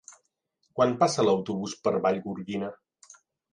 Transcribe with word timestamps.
Quan 0.79 0.95
passa 1.03 1.27
l'autobús 1.27 1.77
per 1.85 1.95
Vallgorguina? 2.07 2.75